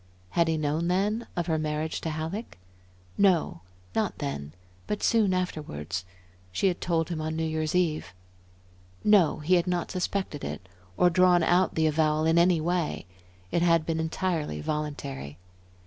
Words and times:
Had 0.31 0.47
he 0.47 0.57
known 0.57 0.87
then 0.87 1.27
of 1.35 1.45
her 1.45 1.59
marriage 1.59 2.01
to 2.01 2.09
Halleck? 2.09 2.57
No, 3.19 3.61
not 3.93 4.17
then, 4.17 4.51
but 4.87 5.03
soon 5.03 5.31
afterwards. 5.31 6.05
She 6.51 6.69
had 6.69 6.81
told 6.81 7.09
him 7.09 7.21
on 7.21 7.35
New 7.35 7.43
Year's 7.43 7.75
Eve. 7.75 8.11
No, 9.03 9.41
he 9.41 9.53
had 9.53 9.67
not 9.67 9.91
suspected 9.91 10.43
it, 10.43 10.67
or 10.97 11.11
drawn 11.11 11.43
out 11.43 11.75
the 11.75 11.85
avowal 11.85 12.25
in 12.25 12.39
any 12.39 12.59
way. 12.59 13.05
It 13.51 13.61
had 13.61 13.85
been 13.85 13.99
entirely 13.99 14.59
voluntary. 14.59 15.37